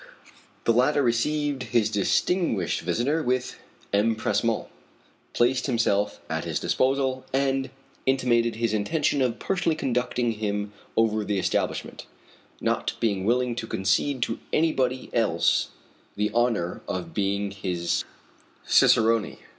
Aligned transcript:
The 0.63 0.73
latter 0.73 1.03
received 1.03 1.61
his 1.77 1.91
distinguished 1.91 2.81
visitor 2.81 3.21
with 3.21 3.59
empressement, 3.93 4.65
placed 5.35 5.67
himself 5.67 6.19
at 6.27 6.43
his 6.43 6.59
disposal, 6.59 7.23
and 7.31 7.69
intimated 8.07 8.55
his 8.55 8.73
intention 8.73 9.21
of 9.21 9.37
personally 9.37 9.75
conducting 9.75 10.31
him 10.31 10.73
over 10.97 11.23
the 11.23 11.37
establishment, 11.37 12.07
not 12.59 12.93
being 12.99 13.25
willing 13.25 13.53
to 13.57 13.67
concede 13.67 14.23
to 14.23 14.39
anybody 14.51 15.11
else 15.13 15.67
the 16.15 16.31
honor 16.33 16.81
of 16.87 17.13
being 17.13 17.51
his 17.51 18.03
cicerone. 18.65 19.37